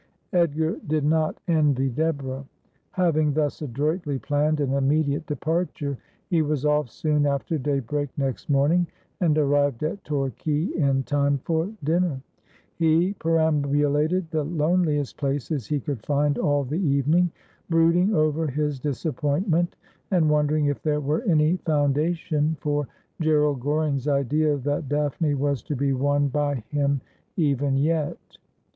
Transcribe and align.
Edgar 0.33 0.77
did 0.87 1.05
not 1.05 1.37
envy 1.47 1.87
Deborah. 1.87 2.43
Having 2.93 3.33
thus 3.33 3.61
adroitly 3.61 4.17
planned 4.17 4.59
an 4.59 4.73
immediate 4.73 5.27
departure 5.27 5.95
he 6.27 6.41
was 6.41 6.65
off 6.65 6.89
soon 6.89 7.27
after 7.27 7.59
daybreak 7.59 8.09
next 8.17 8.49
morning, 8.49 8.87
and 9.19 9.37
arrived 9.37 9.83
at 9.83 10.03
Torquay 10.03 10.71
in 10.75 11.03
time 11.03 11.37
for 11.45 11.69
dinner. 11.83 12.19
He 12.77 13.13
peram 13.19 13.61
bulated 13.61 14.31
the 14.31 14.43
loneliest 14.43 15.17
places 15.17 15.67
he 15.67 15.79
could 15.79 16.03
find 16.03 16.39
all 16.39 16.63
the 16.63 16.81
evening, 16.83 17.29
brood 17.69 17.95
ing 17.95 18.15
over 18.15 18.47
his 18.47 18.79
disappointment, 18.79 19.75
and 20.09 20.31
wondering 20.31 20.65
if 20.65 20.81
there 20.81 20.99
were 20.99 21.21
any 21.27 21.57
foundation 21.57 22.57
for 22.59 22.87
Gerald 23.19 23.59
Goring's 23.59 24.07
idea 24.07 24.57
that 24.57 24.89
Daphne 24.89 25.35
was 25.35 25.61
to 25.61 25.75
be 25.75 25.93
won 25.93 26.27
by 26.27 26.55
him 26.69 27.01
even 27.37 27.77
yet. 27.77 28.17